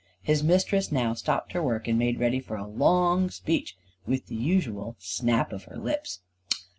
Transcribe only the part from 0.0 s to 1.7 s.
His mistress now stopped her